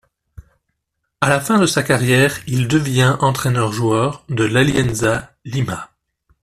À 1.21 1.29
la 1.29 1.39
fin 1.39 1.59
de 1.59 1.67
sa 1.67 1.83
carrière 1.83 2.39
il 2.47 2.67
devient 2.67 3.17
entraîneur-joueur 3.19 4.25
de 4.29 4.45
l'Alianza 4.45 5.31
Lima. 5.45 5.91